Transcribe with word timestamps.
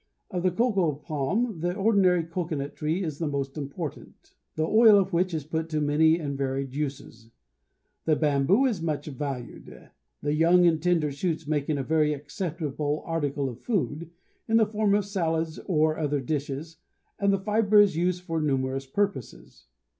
Of 0.31 0.41
the 0.41 0.49
cocoa 0.49 0.95
palms 0.95 1.59
the 1.61 1.75
ordinary 1.75 2.23
cocoanut 2.23 2.75
tree 2.75 3.03
is 3.03 3.19
the 3.19 3.27
most 3.27 3.55
important, 3.55 4.33
the 4.55 4.63
oil 4.65 4.97
of 4.97 5.13
which 5.13 5.31
is 5.31 5.43
put 5.43 5.69
to 5.69 5.79
many 5.79 6.17
and 6.17 6.35
varied 6.35 6.73
uses. 6.73 7.29
The 8.05 8.15
bamboo 8.15 8.65
is 8.65 8.81
much 8.81 9.05
valued, 9.05 9.91
the 10.23 10.33
young 10.33 10.65
and 10.65 10.81
tender 10.81 11.11
shoots 11.11 11.45
making 11.45 11.77
a 11.77 11.83
very 11.83 12.13
acceptable 12.15 13.03
article 13.05 13.47
of 13.47 13.61
food, 13.61 14.09
in 14.47 14.57
the 14.57 14.65
form 14.65 14.95
of 14.95 15.05
salads 15.05 15.59
and 15.59 15.69
other 15.69 16.19
dishes, 16.19 16.77
and 17.19 17.31
the 17.31 17.37
fibre 17.37 17.79
is 17.79 17.95
used 17.95 18.23
for 18.23 18.41
numerous 18.41 18.87
purposes. 18.87 19.67